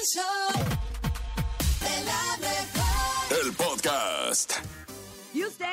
El 0.00 0.06
show. 0.06 0.22
El 3.42 3.52
podcast. 3.52 4.54
Y 5.32 5.44
usted, 5.44 5.66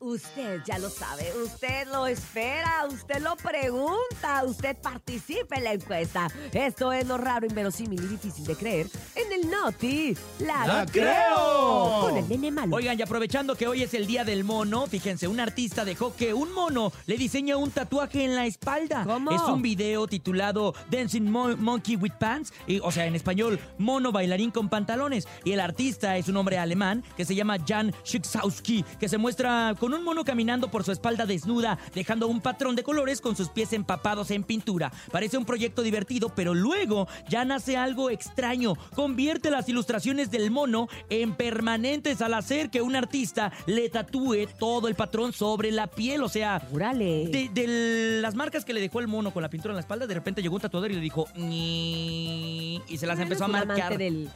usted 0.00 0.62
ya 0.64 0.78
lo 0.78 0.88
sabe, 0.88 1.30
usted 1.44 1.86
lo 1.92 2.06
espera, 2.06 2.86
usted 2.90 3.20
lo 3.20 3.36
pregunta, 3.36 4.42
usted 4.46 4.74
participa 4.78 5.56
en 5.56 5.64
la 5.64 5.72
encuesta. 5.74 6.28
Esto 6.52 6.90
es 6.94 7.06
lo 7.06 7.18
raro, 7.18 7.46
inverosímil 7.46 8.02
y 8.02 8.06
difícil 8.06 8.46
de 8.46 8.56
creer 8.56 8.86
en 9.14 9.32
el 9.32 9.50
Noti. 9.50 10.16
¡La, 10.38 10.66
¡La 10.66 10.86
creo! 10.86 11.98
Con 12.00 12.16
el 12.16 12.26
nene 12.26 12.50
malo. 12.50 12.74
Oigan, 12.74 12.98
y 12.98 13.02
aprovechando 13.02 13.54
que 13.54 13.68
hoy 13.68 13.82
es 13.82 13.92
el 13.92 14.06
día 14.06 14.24
del 14.24 14.44
mono, 14.44 14.86
fíjense, 14.86 15.28
un 15.28 15.40
artista 15.40 15.84
dejó 15.84 16.16
que 16.16 16.32
un 16.32 16.54
mono 16.54 16.90
le 17.04 17.18
diseña 17.18 17.58
un 17.58 17.70
tatuaje 17.70 18.24
en 18.24 18.34
la 18.34 18.46
espalda. 18.46 19.04
¿Cómo? 19.04 19.30
Es 19.30 19.42
un 19.42 19.60
video 19.60 20.06
titulado 20.06 20.74
Dancing 20.90 21.28
Mo- 21.30 21.56
Monkey 21.58 21.96
with 21.96 22.12
Pants, 22.18 22.50
y, 22.66 22.80
o 22.80 22.90
sea, 22.90 23.04
en 23.04 23.14
español, 23.14 23.60
mono 23.76 24.10
bailarín 24.10 24.50
con 24.50 24.70
pantalones. 24.70 25.28
Y 25.44 25.52
el 25.52 25.60
artista 25.60 26.16
es 26.16 26.28
un 26.28 26.38
hombre 26.38 26.56
alemán 26.56 27.04
que 27.14 27.26
se 27.26 27.34
llama 27.34 27.58
Jan 27.68 27.94
Schicksowski, 28.02 28.84
que 28.98 29.08
se 29.08 29.18
muestra 29.18 29.74
con 29.78 29.94
un 29.94 30.04
mono 30.04 30.24
caminando 30.24 30.70
por 30.70 30.84
su 30.84 30.92
espalda 30.92 31.26
desnuda, 31.26 31.78
dejando 31.94 32.28
un 32.28 32.40
patrón 32.40 32.76
de 32.76 32.82
colores 32.82 33.20
con 33.20 33.36
sus 33.36 33.48
pies 33.48 33.72
empapados 33.72 34.30
en 34.30 34.42
pintura. 34.42 34.92
Parece 35.10 35.38
un 35.38 35.44
proyecto 35.44 35.82
divertido, 35.82 36.30
pero 36.34 36.54
luego 36.54 37.08
Jan 37.30 37.52
hace 37.52 37.76
algo 37.76 38.10
extraño. 38.10 38.74
Convierte 38.94 39.50
las 39.50 39.68
ilustraciones 39.68 40.30
del 40.30 40.50
mono 40.50 40.88
en 41.10 41.34
permanentes 41.34 42.22
al 42.22 42.34
hacer 42.34 42.70
que 42.70 42.82
un 42.82 42.96
artista 42.96 43.52
le 43.66 43.88
tatúe 43.88 44.46
todo 44.58 44.88
el 44.88 44.94
patrón 44.94 45.32
sobre 45.32 45.70
la 45.72 45.86
piel. 45.86 46.22
O 46.22 46.28
sea, 46.28 46.60
de, 47.30 47.50
de 47.52 48.20
las 48.20 48.34
marcas 48.34 48.64
que 48.64 48.72
le 48.72 48.80
dejó 48.80 49.00
el 49.00 49.08
mono 49.08 49.32
con 49.32 49.42
la 49.42 49.50
pintura 49.50 49.72
en 49.72 49.76
la 49.76 49.80
espalda, 49.80 50.06
de 50.06 50.14
repente 50.14 50.42
llegó 50.42 50.56
un 50.56 50.62
tatuador 50.62 50.90
y 50.90 50.94
le 50.94 51.00
dijo 51.00 51.26
y 51.36 52.80
se 52.96 53.06
las 53.06 53.18
¿Eres 53.18 53.22
empezó 53.22 53.44
a 53.44 53.48
marcar. 53.48 53.98
del, 53.98 54.28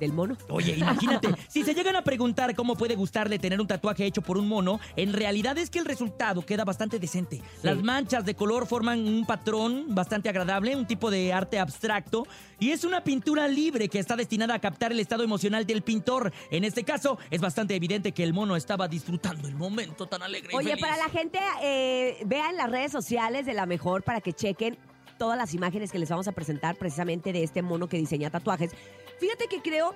del 0.00 0.12
mono? 0.12 0.36
Oye, 0.48 0.76
imagínate, 0.76 1.28
si 1.48 1.62
se 1.62 1.74
llegan 1.74 1.94
a 1.96 2.02
preguntar 2.02 2.54
cómo 2.54 2.74
puede 2.74 2.96
gustarle 2.96 3.38
tener 3.38 3.60
un 3.60 3.66
tatuaje 3.66 4.04
hecho 4.04 4.22
por 4.22 4.38
un 4.38 4.48
mono, 4.48 4.80
en 4.96 5.12
realidad 5.12 5.56
es 5.58 5.70
que 5.70 5.78
el 5.78 5.84
resultado 5.84 6.44
queda 6.44 6.64
bastante 6.64 6.98
decente. 6.98 7.42
Las 7.62 7.82
manchas 7.82 8.24
de 8.24 8.34
color 8.34 8.66
forman 8.66 9.06
un 9.06 9.24
patrón 9.24 9.86
bastante 9.94 10.28
agradable, 10.28 10.74
un 10.74 10.86
tipo 10.86 11.10
de 11.10 11.32
arte 11.32 11.58
abstracto, 11.58 12.26
y 12.58 12.70
es 12.70 12.84
una 12.84 13.04
pintura 13.04 13.46
libre 13.46 13.88
que 13.88 13.98
está 13.98 14.16
destinada 14.16 14.54
a 14.54 14.58
captar 14.58 14.92
el 14.92 15.00
estado 15.00 15.22
emocional 15.22 15.66
del 15.66 15.82
pintor. 15.82 16.32
En 16.50 16.64
este 16.64 16.84
caso, 16.84 17.18
es 17.30 17.40
bastante 17.40 17.74
evidente 17.74 18.12
que 18.12 18.22
el 18.22 18.32
mono 18.32 18.56
estaba 18.56 18.88
disfrutando 18.88 19.46
el 19.46 19.54
momento 19.54 20.06
tan 20.06 20.22
alegre. 20.22 20.50
y 20.52 20.56
Oye, 20.56 20.70
feliz. 20.70 20.82
para 20.82 20.96
la 20.96 21.08
gente, 21.08 21.38
eh, 21.62 22.18
vean 22.26 22.56
las 22.56 22.70
redes 22.70 22.92
sociales 22.92 23.46
de 23.46 23.54
la 23.54 23.66
mejor 23.66 24.02
para 24.02 24.20
que 24.20 24.32
chequen 24.32 24.78
todas 25.20 25.36
las 25.36 25.52
imágenes 25.52 25.92
que 25.92 25.98
les 25.98 26.08
vamos 26.08 26.28
a 26.28 26.32
presentar 26.32 26.76
precisamente 26.76 27.32
de 27.34 27.42
este 27.42 27.60
mono 27.60 27.88
que 27.88 27.98
diseña 27.98 28.30
tatuajes. 28.30 28.72
Fíjate 29.20 29.46
que 29.48 29.60
creo 29.62 29.94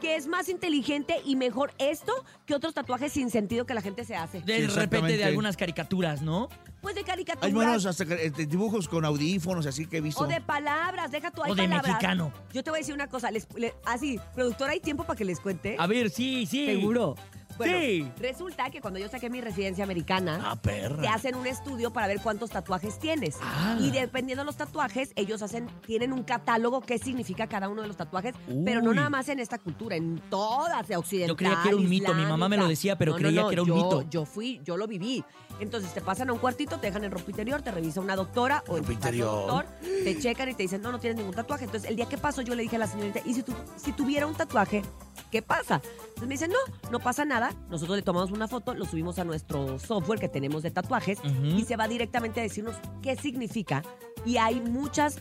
que 0.00 0.16
es 0.16 0.26
más 0.26 0.48
inteligente 0.48 1.16
y 1.24 1.36
mejor 1.36 1.72
esto 1.78 2.12
que 2.46 2.54
otros 2.54 2.74
tatuajes 2.74 3.12
sin 3.12 3.30
sentido 3.30 3.64
que 3.66 3.74
la 3.74 3.80
gente 3.82 4.04
se 4.04 4.16
hace. 4.16 4.40
De 4.40 4.44
Sí, 4.44 4.46
repente 4.46 4.58
de 4.58 4.64
exactamente. 4.64 5.24
algunas 5.24 5.56
caricaturas, 5.56 6.20
¿no? 6.22 6.48
Pues 6.82 6.94
de 6.94 7.04
caricaturas 7.04 7.46
Hay 7.46 7.52
buenos 7.52 7.86
hasta 7.86 8.04
que- 8.04 8.26
eh, 8.26 8.30
dibujos 8.46 8.88
con 8.88 9.04
audífonos, 9.04 9.64
así 9.66 9.86
que 9.86 9.98
he 9.98 10.00
visto. 10.00 10.22
o 10.22 10.26
de 10.26 10.40
palabras, 10.40 11.10
deja 11.10 11.28
hay 11.42 11.52
O 11.52 11.54
de 11.54 11.62
palabras. 11.62 11.86
mexicano. 11.86 12.32
Yo 12.52 12.62
te 12.64 12.70
voy 12.70 12.78
a 12.78 12.80
decir 12.80 12.94
una 12.94 13.06
cosa, 13.08 13.30
les, 13.30 13.46
le- 13.56 13.74
así, 13.86 14.18
productora, 14.34 14.72
¿hay 14.72 14.80
tiempo 14.80 15.04
para 15.04 15.16
que 15.16 15.24
les 15.24 15.40
cuente? 15.40 15.76
A 15.78 15.86
ver, 15.86 16.10
sí, 16.10 16.44
sí. 16.46 16.66
Seguro. 16.66 17.14
Bueno, 17.56 17.78
Sí. 17.78 18.10
resulta 18.18 18.70
que 18.70 18.80
cuando 18.80 18.98
yo 18.98 19.08
saqué 19.08 19.30
mi 19.30 19.40
residencia 19.40 19.84
americana, 19.84 20.40
Ah, 20.44 20.56
perra. 20.56 21.00
te 21.00 21.08
hacen 21.08 21.34
un 21.36 21.46
estudio 21.46 21.92
para 21.92 22.06
ver 22.06 22.20
cuántos 22.20 22.50
tatuajes 22.50 22.98
tienes. 22.98 23.36
Ah. 23.42 23.76
Y 23.80 23.90
dependiendo 23.90 24.42
de 24.42 24.46
los 24.46 24.56
tatuajes, 24.56 25.12
ellos 25.16 25.42
hacen, 25.42 25.68
tienen 25.86 26.12
un 26.12 26.22
catálogo 26.24 26.80
qué 26.80 26.98
significa 26.98 27.46
cada 27.46 27.68
uno 27.68 27.82
de 27.82 27.88
los 27.88 27.96
tatuajes, 27.96 28.34
pero 28.64 28.82
no 28.82 28.92
nada 28.94 29.10
más 29.10 29.28
en 29.28 29.38
esta 29.38 29.58
cultura, 29.58 29.96
en 29.96 30.20
todas, 30.30 30.86
de 30.88 30.96
occidental. 30.96 31.28
Yo 31.28 31.36
creía 31.36 31.60
que 31.62 31.68
era 31.68 31.76
un 31.76 31.88
mito, 31.88 32.12
mi 32.14 32.24
mamá 32.24 32.48
me 32.48 32.56
lo 32.56 32.66
decía, 32.68 32.96
pero 32.98 33.12
No, 33.12 33.18
creía 33.18 33.42
no, 33.42 33.48
que 33.48 33.54
era 33.54 33.62
un 33.62 33.68
yo- 33.68 33.74
mito. 33.76 34.02
Yo 34.10 34.24
fui, 34.24 34.60
yo 34.64 34.76
lo 34.76 34.86
viví. 34.86 35.24
Entonces 35.60 35.94
te 35.94 36.00
pasan 36.00 36.30
a 36.30 36.32
un 36.32 36.40
cuartito, 36.40 36.78
te 36.80 36.88
dejan 36.88 37.04
en 37.04 37.12
ropa 37.12 37.30
interior, 37.30 37.62
te 37.62 37.70
revisa 37.70 38.00
una 38.00 38.16
doctora 38.16 38.64
o 38.66 38.76
el 38.76 38.84
doctor, 38.84 39.66
te 40.02 40.18
checan 40.18 40.48
y 40.48 40.54
te 40.54 40.64
dicen, 40.64 40.82
no, 40.82 40.90
no 40.90 40.98
tienes 40.98 41.16
ningún 41.18 41.34
tatuaje. 41.34 41.64
Entonces 41.66 41.88
el 41.88 41.94
día 41.96 42.06
que 42.06 42.18
pasó 42.18 42.42
yo 42.42 42.54
le 42.56 42.62
dije 42.62 42.74
a 42.76 42.80
la 42.80 42.86
señorita, 42.88 43.20
¿y 43.24 43.34
si, 43.34 43.42
tu- 43.44 43.54
si 43.76 43.92
tuviera 43.92 44.26
un 44.26 44.34
tatuaje, 44.34 44.82
qué 45.30 45.42
pasa? 45.42 45.80
Entonces 46.14 46.28
me 46.28 46.34
dicen, 46.34 46.50
no, 46.52 46.90
no 46.90 47.00
pasa 47.00 47.24
nada. 47.24 47.52
Nosotros 47.68 47.96
le 47.96 48.02
tomamos 48.02 48.30
una 48.30 48.46
foto, 48.48 48.74
lo 48.74 48.84
subimos 48.84 49.18
a 49.18 49.24
nuestro 49.24 49.78
software 49.78 50.20
que 50.20 50.28
tenemos 50.28 50.62
de 50.62 50.70
tatuajes 50.70 51.18
y 51.42 51.64
se 51.64 51.76
va 51.76 51.88
directamente 51.88 52.40
a 52.40 52.42
decirnos 52.44 52.76
qué 53.02 53.16
significa. 53.16 53.82
Y 54.24 54.36
hay 54.36 54.60
muchas 54.60 55.18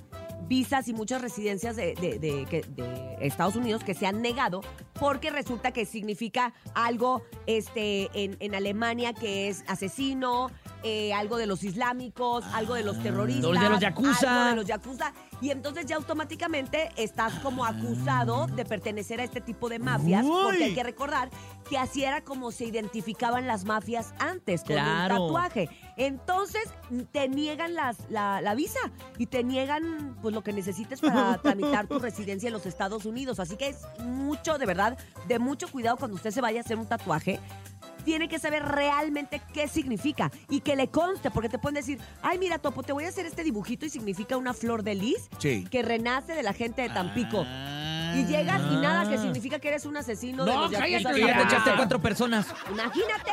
visas 0.47 0.87
y 0.89 0.93
muchas 0.93 1.21
residencias 1.21 1.75
de, 1.75 1.95
de- 1.95 2.19
de 2.19 3.17
Estados 3.21 3.55
Unidos 3.55 3.83
que 3.83 3.93
se 3.93 4.05
han 4.05 4.21
negado 4.21 4.61
porque 4.99 5.29
resulta 5.29 5.71
que 5.71 5.85
significa 5.85 6.53
algo 6.75 7.23
este, 7.47 8.09
en, 8.13 8.35
en 8.39 8.53
Alemania 8.53 9.13
que 9.13 9.47
es 9.47 9.63
asesino, 9.67 10.51
eh, 10.83 11.13
algo 11.13 11.37
de 11.37 11.45
los 11.47 11.63
islámicos, 11.63 12.43
algo 12.53 12.73
de 12.75 12.83
los 12.83 13.01
terroristas. 13.01 13.51
Los 13.51 13.59
de 13.61 13.69
los 13.69 13.79
yakuza. 13.79 14.31
Algo 14.35 14.49
de 14.49 14.55
los 14.57 14.65
yakuza. 14.65 15.13
Y 15.41 15.49
entonces 15.51 15.85
ya 15.85 15.95
automáticamente 15.97 16.91
estás 16.95 17.33
como 17.39 17.65
acusado 17.65 18.47
de 18.47 18.63
pertenecer 18.65 19.19
a 19.19 19.23
este 19.23 19.41
tipo 19.41 19.67
de 19.69 19.79
mafias 19.79 20.25
porque 20.25 20.63
hay 20.65 20.73
que 20.73 20.83
recordar 20.83 21.29
que 21.69 21.77
así 21.77 22.03
era 22.03 22.21
como 22.23 22.51
se 22.51 22.65
identificaban 22.65 23.47
las 23.47 23.65
mafias 23.65 24.13
antes, 24.19 24.61
con 24.61 24.73
Claro. 24.75 25.15
un 25.15 25.27
tatuaje. 25.27 25.69
Entonces 25.97 26.63
te 27.11 27.27
niegan 27.29 27.73
las, 27.73 27.97
la, 28.09 28.41
la 28.41 28.55
visa 28.55 28.79
y 29.17 29.25
te 29.25 29.43
niegan 29.43 30.17
pues 30.21 30.33
lo 30.33 30.43
que 30.43 30.53
necesites 30.53 31.01
para 31.01 31.37
tramitar 31.41 31.87
tu 31.87 31.99
residencia 31.99 32.47
en 32.47 32.53
los 32.53 32.65
Estados 32.65 33.05
Unidos. 33.05 33.39
Así 33.39 33.55
que 33.57 33.69
es 33.69 33.77
mucho, 33.99 34.57
de 34.57 34.65
verdad, 34.65 34.97
de 35.27 35.39
mucho 35.39 35.67
cuidado 35.69 35.97
cuando 35.97 36.15
usted 36.15 36.31
se 36.31 36.41
vaya 36.41 36.59
a 36.59 36.63
hacer 36.63 36.77
un 36.77 36.87
tatuaje. 36.87 37.39
Tiene 38.05 38.27
que 38.27 38.37
saber 38.39 38.63
realmente 38.63 39.41
qué 39.53 39.67
significa 39.67 40.31
y 40.49 40.59
que 40.61 40.75
le 40.75 40.87
conste, 40.89 41.31
porque 41.31 41.49
te 41.49 41.57
pueden 41.57 41.75
decir, 41.75 41.99
ay, 42.21 42.37
mira, 42.37 42.59
Topo, 42.59 42.83
te 42.83 42.91
voy 42.93 43.05
a 43.05 43.09
hacer 43.09 43.25
este 43.25 43.43
dibujito 43.43 43.85
y 43.85 43.89
significa 43.89 44.35
una 44.37 44.53
flor 44.53 44.83
de 44.83 44.95
lis 44.95 45.29
Sí. 45.39 45.65
que 45.71 45.81
renace 45.81 46.33
de 46.33 46.43
la 46.43 46.53
gente 46.53 46.81
de 46.81 46.89
Tampico. 46.89 47.43
Ah. 47.47 47.79
Y 48.15 48.25
llegas 48.25 48.61
y 48.71 48.75
nada, 48.75 49.09
que 49.09 49.17
significa 49.17 49.57
que 49.57 49.69
eres 49.69 49.85
un 49.87 49.97
asesino 49.97 50.45
de 50.45 50.53
No, 50.53 50.61
los 50.63 50.71
cállate, 50.71 51.01
ya 51.19 51.35
te 51.37 51.43
echaste 51.43 51.71
cuatro 51.75 51.99
personas. 51.99 52.45
Imagínate. 52.69 53.31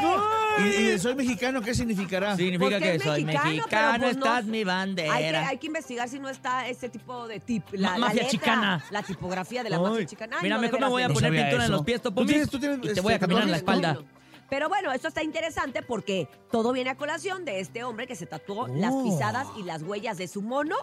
¿Y, 0.59 0.91
y 0.95 0.99
soy 0.99 1.15
mexicano 1.15 1.61
qué 1.61 1.75
significará? 1.75 2.35
Significa 2.37 2.61
Porque 2.65 2.79
que 2.79 2.95
es 2.95 3.03
soy 3.03 3.25
mexicano, 3.27 3.51
mexicano, 3.51 3.99
pues 4.01 4.17
no- 4.17 4.25
esta 4.27 4.39
es 4.39 4.45
mi 4.47 4.59
Hay 4.59 4.65
que, 4.65 4.65
bandera. 4.65 5.49
hay 5.49 5.59
que 5.59 5.67
investigar 5.67 6.09
si 6.09 6.19
no 6.19 6.29
está 6.31 6.67
ese 6.69 6.89
tipo 6.89 7.29
de 7.29 7.41
tip, 7.41 7.65
la, 7.73 7.89
Ma- 7.91 7.99
la 7.99 8.07
mafia 8.07 8.23
letra, 8.23 8.31
chicana. 8.31 8.85
La 8.91 9.03
tipografía 9.03 9.63
de 9.63 9.69
la 9.71 9.77
Ay, 9.77 9.83
mafia 9.83 10.07
chicana. 10.07 10.37
Ay, 10.39 10.43
Mira, 10.45 10.57
no, 10.57 10.63
de 10.63 10.67
mejor 10.69 10.81
me 10.81 10.89
voy 10.89 11.03
a 11.03 11.09
de- 11.09 11.15
poner 11.15 11.33
pintura 11.33 11.65
en 11.67 11.71
los 11.73 11.83
pies, 11.83 12.01
¿Tú 12.01 12.09
Topomis, 12.09 12.31
tienes- 12.31 12.51
tú 12.51 12.59
tienes, 12.59 12.79
y 12.79 12.81
te 12.83 12.89
este, 12.89 13.01
voy 13.03 13.13
a 13.13 13.19
caminar 13.19 13.43
en 13.43 13.51
la 13.51 13.57
espalda. 13.59 13.99
No, 14.51 14.51
no. 14.51 14.51
Pero 14.51 14.69
bueno, 14.69 14.93
esto 14.93 15.09
está 15.09 15.23
interesante 15.23 15.83
porque 15.83 16.29
todo 16.51 16.73
viene 16.73 16.91
a 16.91 16.97
colación 16.97 17.45
de 17.45 17.61
este 17.61 17.85
hombre 17.85 18.07
que 18.07 18.17
se 18.17 18.27
tatuó 18.27 18.67
las 18.69 18.93
Oh. 18.93 19.05
pisadas 19.05 19.47
y 19.57 19.63
las 19.63 19.83
huellas 19.83 20.19
de 20.19 20.27
su 20.29 20.43
mono. 20.43 20.77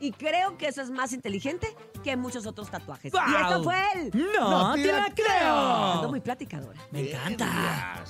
Y 0.00 0.10
creo 0.12 0.56
que 0.58 0.66
eso 0.66 0.82
es 0.82 0.90
más 0.90 1.12
inteligente 1.12 1.76
que 2.02 2.16
muchos 2.16 2.44
otros 2.46 2.70
tatuajes. 2.70 3.12
Y 3.12 3.16
¡Guau! 3.16 3.28
esto 3.44 3.62
fue 3.62 3.76
él. 3.94 4.10
No, 4.36 4.74
te 4.74 4.86
la 4.86 5.12
creo. 5.14 6.08
muy 6.08 6.20
platicadora. 6.20 6.80
Me 6.90 7.08
encanta. 7.10 8.02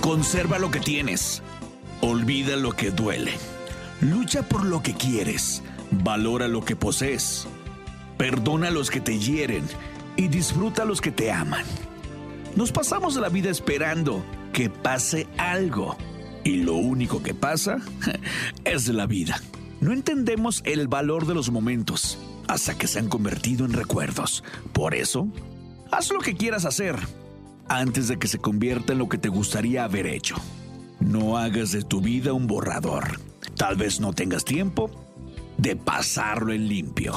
Conserva 0.00 0.58
lo 0.58 0.70
que 0.70 0.80
tienes. 0.80 1.42
Olvida 2.00 2.56
lo 2.56 2.72
que 2.72 2.90
duele. 2.90 3.32
Lucha 4.00 4.42
por 4.42 4.64
lo 4.64 4.82
que 4.82 4.94
quieres. 4.94 5.62
Valora 5.90 6.48
lo 6.48 6.64
que 6.64 6.76
posees. 6.76 7.46
Perdona 8.16 8.68
a 8.68 8.70
los 8.70 8.90
que 8.90 9.00
te 9.00 9.18
hieren 9.18 9.64
y 10.16 10.28
disfruta 10.28 10.82
a 10.82 10.86
los 10.86 11.00
que 11.00 11.10
te 11.10 11.32
aman. 11.32 11.64
Nos 12.56 12.70
pasamos 12.70 13.16
la 13.16 13.28
vida 13.28 13.50
esperando 13.50 14.24
que 14.52 14.70
pase 14.70 15.26
algo. 15.36 15.96
Y 16.44 16.58
lo 16.62 16.74
único 16.74 17.22
que 17.22 17.34
pasa 17.34 17.78
es 18.64 18.88
la 18.88 19.06
vida. 19.06 19.40
No 19.80 19.92
entendemos 19.92 20.62
el 20.64 20.88
valor 20.88 21.26
de 21.26 21.34
los 21.34 21.50
momentos 21.50 22.18
hasta 22.46 22.76
que 22.76 22.86
se 22.86 22.98
han 22.98 23.08
convertido 23.08 23.64
en 23.64 23.72
recuerdos. 23.72 24.44
Por 24.72 24.94
eso, 24.94 25.28
haz 25.90 26.10
lo 26.10 26.20
que 26.20 26.36
quieras 26.36 26.64
hacer 26.64 26.96
antes 27.68 28.08
de 28.08 28.18
que 28.18 28.28
se 28.28 28.38
convierta 28.38 28.92
en 28.92 28.98
lo 28.98 29.08
que 29.08 29.18
te 29.18 29.28
gustaría 29.28 29.84
haber 29.84 30.06
hecho. 30.06 30.36
No 31.00 31.38
hagas 31.38 31.72
de 31.72 31.82
tu 31.82 32.00
vida 32.00 32.32
un 32.32 32.46
borrador. 32.46 33.20
Tal 33.56 33.76
vez 33.76 34.00
no 34.00 34.12
tengas 34.12 34.44
tiempo 34.44 34.90
de 35.58 35.76
pasarlo 35.76 36.52
en 36.52 36.68
limpio. 36.68 37.14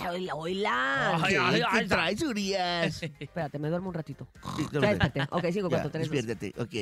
Ay, 0.00 0.28
Oila. 0.32 1.16
Ay, 1.16 1.36
ay, 1.38 1.60
¿Qué, 1.60 1.64
ay, 1.68 1.80
¿Qué 1.82 1.88
traes, 1.88 2.22
Urias? 2.22 3.02
Espérate, 3.20 3.58
me 3.58 3.68
duermo 3.68 3.88
un 3.88 3.94
ratito. 3.94 4.26
Espérate. 4.58 5.22
Ok, 5.30 5.50
sigo 5.50 5.68
cuando 5.68 5.90
tres. 5.90 6.10
despiértate. 6.10 6.54
Ok. 6.60 6.72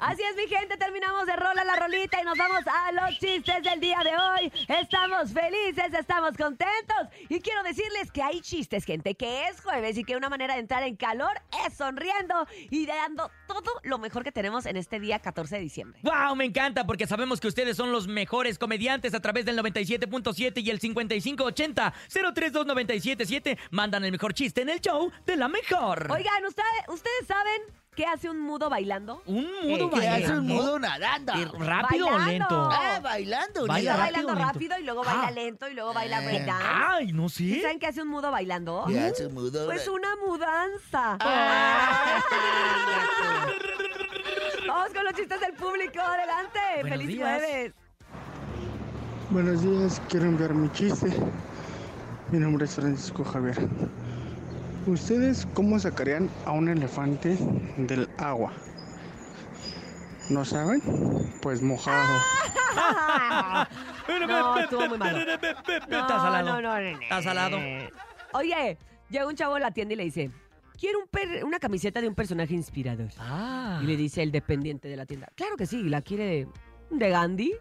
Así 0.00 0.22
es, 0.22 0.36
mi 0.36 0.46
gente, 0.46 0.76
terminamos 0.76 1.26
de 1.26 1.36
rola 1.36 1.64
la 1.64 1.76
rolita 1.76 2.20
y 2.20 2.24
nos 2.24 2.36
vamos 2.36 2.62
a 2.66 2.92
los 2.92 3.18
chistes 3.18 3.62
del 3.62 3.80
día 3.80 3.98
de 4.04 4.10
hoy. 4.10 4.52
Estamos 4.68 5.32
felices, 5.32 5.92
estamos 5.98 6.36
contentos 6.36 7.08
y 7.28 7.40
quiero 7.40 7.62
decirles 7.62 8.12
que 8.12 8.22
hay 8.22 8.40
chistes, 8.40 8.84
gente, 8.84 9.14
que 9.14 9.46
es 9.48 9.60
jueves 9.60 9.96
y 9.96 10.04
que 10.04 10.16
una 10.16 10.28
manera 10.28 10.54
de 10.54 10.60
entrar 10.60 10.82
en 10.82 10.96
calor 10.96 11.32
es 11.66 11.74
sonriendo 11.74 12.46
y 12.70 12.86
dando 12.86 13.30
todo 13.46 13.70
lo 13.82 13.98
mejor 13.98 14.24
que 14.24 14.32
tenemos 14.32 14.66
en 14.66 14.76
este 14.76 15.00
día 15.00 15.18
14 15.18 15.56
de 15.56 15.62
diciembre. 15.62 16.00
¡Wow! 16.02 16.36
Me 16.36 16.44
encanta 16.44 16.86
porque 16.86 17.06
sabemos 17.06 17.40
que 17.40 17.48
ustedes 17.48 17.76
son 17.76 17.92
los 17.92 18.06
mejores 18.06 18.58
comediantes 18.58 19.14
a 19.14 19.20
través 19.20 19.44
del 19.44 19.58
97.7 19.58 20.62
y 20.62 20.70
el 20.70 20.78
5580-032-977. 22.22 23.58
Mandan 23.70 24.04
el 24.04 24.12
mejor 24.12 24.34
chiste 24.34 24.62
en 24.62 24.68
el 24.70 24.80
show 24.80 25.10
de 25.26 25.36
la 25.36 25.48
mejor. 25.48 26.08
Oigan, 26.10 26.44
¿ustedes, 26.46 26.68
¿ustedes 26.88 27.26
saben 27.26 27.62
qué 27.94 28.06
hace 28.06 28.28
un 28.30 28.38
mudo 28.40 28.68
bailando? 28.70 29.22
Un 29.26 29.44
mudo 29.64 29.90
¿Qué 29.90 30.00
¿Qué 30.00 30.08
hace 30.08 30.32
un 30.32 30.46
bailando. 30.46 30.54
mudo 30.54 30.78
nadando? 30.78 31.32
Eh, 31.34 31.48
¿Rápido 31.58 32.06
o 32.06 32.10
Bailando. 32.12 32.30
lento? 32.30 32.70
Ah, 32.72 33.00
bailando, 33.02 33.66
Baila 33.66 33.90
Está 33.92 33.94
Urias. 33.94 33.98
rápido 33.98 34.26
bailando 34.28 34.34
rápido 34.52 34.78
y 34.78 34.84
luego 34.84 35.04
baila 35.04 35.26
Ah. 35.26 35.30
lento 35.30 35.68
y 35.68 35.74
luego 35.74 35.92
baila 35.94 36.22
Eh. 36.22 36.26
breakdance. 36.26 36.64
Ay, 36.68 37.12
no 37.12 37.26
¿Y 37.26 37.28
sé. 37.30 37.60
¿Saben 37.62 37.78
qué 37.78 37.86
hace 37.86 38.02
un 38.02 38.08
mudo 38.08 38.30
bailando? 38.30 38.84
¿Qué 38.88 39.00
hace 39.00 39.26
un 39.26 39.34
mudo? 39.34 39.66
Pues 39.66 39.88
una 39.88 40.16
mudanza. 40.16 41.16
Ah. 41.20 42.22
Vamos 44.66 44.90
con 44.92 45.04
los 45.04 45.14
chistes 45.14 45.40
del 45.40 45.52
público. 45.54 45.98
Adelante. 46.00 46.58
Buenos 46.80 46.98
Feliz 46.98 47.08
días. 47.08 47.40
jueves. 47.40 47.72
Buenos 49.30 49.62
días, 49.62 50.00
quiero 50.08 50.26
enviar 50.26 50.54
mi 50.54 50.70
chiste. 50.72 51.08
Mi 52.30 52.38
nombre 52.38 52.64
es 52.66 52.74
Francisco 52.74 53.24
Javier. 53.24 53.56
¿Ustedes 54.86 55.46
cómo 55.54 55.78
sacarían 55.78 56.30
a 56.46 56.52
un 56.52 56.68
elefante 56.68 57.36
del 57.76 58.08
agua? 58.18 58.52
¿No 60.30 60.44
saben? 60.44 60.82
Pues 61.42 61.62
mojado. 61.62 62.14
No, 64.26 64.58
estuvo 64.58 64.86
muy 64.88 64.98
malo. 64.98 65.18
Está 65.20 66.08
salado. 66.08 66.46
No, 66.48 66.62
no, 66.62 66.80
no, 66.80 66.90
no. 66.92 66.98
Está 67.00 67.22
salado. 67.22 67.58
Oye, 68.32 68.78
llega 69.10 69.26
un 69.26 69.34
chavo 69.36 69.56
a 69.56 69.60
la 69.60 69.70
tienda 69.70 69.94
y 69.94 69.96
le 69.98 70.04
dice, 70.04 70.30
quiero 70.78 71.00
un 71.00 71.08
per- 71.08 71.44
una 71.44 71.58
camiseta 71.58 72.00
de 72.00 72.08
un 72.08 72.14
personaje 72.14 72.54
inspirador. 72.54 73.08
Ah. 73.18 73.80
Y 73.82 73.86
le 73.86 73.96
dice 73.96 74.22
el 74.22 74.32
dependiente 74.32 74.88
de 74.88 74.96
la 74.96 75.04
tienda, 75.06 75.28
claro 75.34 75.56
que 75.56 75.66
sí, 75.66 75.82
¿la 75.84 76.00
quiere 76.02 76.24
de, 76.24 76.48
de 76.90 77.10
Gandhi? 77.10 77.52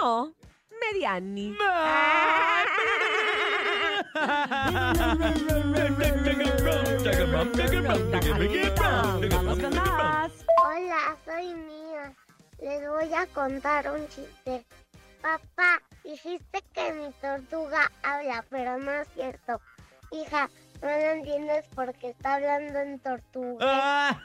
No, 0.00 0.34
Mediani. 0.92 1.56
Hola, 10.64 11.16
soy 11.24 11.54
Mía. 11.54 12.14
Les 12.60 12.88
voy 12.88 13.12
a 13.12 13.26
contar 13.34 13.90
un 13.90 14.06
chiste. 14.08 14.64
Papá, 15.20 15.82
dijiste 16.04 16.62
que 16.72 16.92
mi 16.92 17.10
tortuga 17.14 17.90
habla, 18.04 18.44
pero 18.50 18.78
no 18.78 18.92
es 18.92 19.08
cierto. 19.14 19.60
Hija, 20.14 20.48
no 20.80 20.88
lo 20.88 21.10
entiendes 21.10 21.66
porque 21.74 22.10
está 22.10 22.34
hablando 22.34 22.78
en 22.78 23.00
tortuga. 23.00 24.20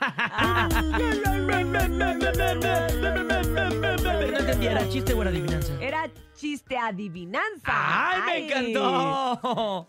Pero 4.04 4.32
no 4.32 4.38
entendía, 4.38 4.72
¿era 4.72 4.88
chiste 4.88 5.14
o 5.14 5.22
era 5.22 5.32
adivinanza? 5.32 5.74
Era 5.82 6.08
chiste 6.36 6.78
adivinanza. 6.78 7.72
¡Ay, 7.74 8.44
me 8.44 8.46
encantó! 8.46 9.88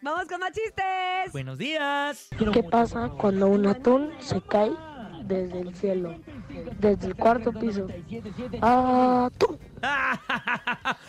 Vamos 0.00 0.24
con 0.26 0.40
más 0.40 0.52
chistes. 0.52 1.32
Buenos 1.32 1.58
días. 1.58 2.30
¿Qué 2.52 2.62
pasa 2.62 3.10
cuando 3.18 3.48
un 3.48 3.66
atún 3.66 4.10
se 4.20 4.40
cae 4.40 4.72
desde 5.24 5.60
el 5.60 5.74
cielo? 5.74 6.14
Desde 6.78 7.06
el 7.08 7.16
cuarto 7.16 7.52
piso. 7.52 7.86
¡Atún! 8.60 9.58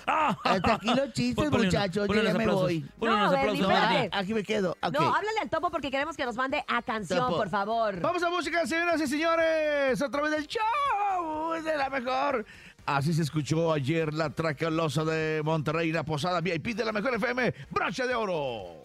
Hasta 0.05 0.73
aquí 0.75 0.87
los 0.87 1.13
chistes, 1.13 1.49
Pon- 1.49 1.61
muchachos. 1.63 2.07
Yo 2.07 2.23
ya 2.23 2.33
me 2.33 2.47
voy. 2.47 2.85
No, 3.01 3.31
Bernie. 3.31 3.63
Ah, 3.69 4.07
aquí 4.11 4.33
me 4.33 4.43
quedo. 4.43 4.75
No, 4.81 4.99
háblale 5.15 5.39
al 5.41 5.49
topo 5.49 5.69
porque 5.69 5.91
queremos 5.91 6.15
que 6.17 6.25
nos 6.25 6.35
mande 6.35 6.63
a 6.67 6.81
canción, 6.81 7.19
Topo. 7.19 7.37
por 7.37 7.49
favor. 7.49 7.99
Vamos 8.01 8.23
a 8.23 8.29
música, 8.29 8.65
señoras 8.65 8.99
y 9.01 9.07
señores, 9.07 10.01
a 10.01 10.09
través 10.09 10.31
del 10.31 10.47
show 10.47 11.53
de 11.63 11.77
la 11.77 11.89
mejor. 11.89 12.45
Así 12.85 13.13
se 13.13 13.21
escuchó 13.21 13.71
ayer 13.71 14.13
la 14.13 14.29
tracalosa 14.31 15.05
de 15.05 15.41
Monterrey, 15.43 15.91
la 15.91 16.03
posada 16.03 16.41
VIP 16.41 16.75
de 16.75 16.83
la 16.83 16.91
mejor 16.91 17.15
FM, 17.15 17.53
broche 17.69 18.05
de 18.05 18.15
oro. 18.15 18.82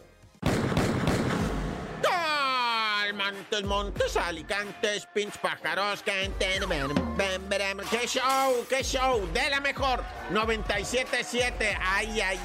Montes, 3.18 3.64
montes, 3.64 4.16
alicantes, 4.16 5.06
pinch 5.12 5.36
pájaros, 5.38 6.04
qué 7.90 8.06
show, 8.06 8.64
qué 8.68 8.84
show, 8.84 9.26
de 9.34 9.50
la 9.50 9.58
mejor, 9.60 10.04
97.7, 10.30 11.78
ay, 11.82 12.20
ay, 12.20 12.38